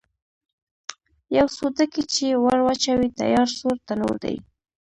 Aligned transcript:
یو 1.37 1.47
څو 1.55 1.65
ډکي 1.75 2.03
چې 2.13 2.25
ور 2.43 2.59
واچوې، 2.65 3.09
تیار 3.19 3.47
سور 3.57 3.75
تنور 3.87 4.15
دی. 4.23 4.35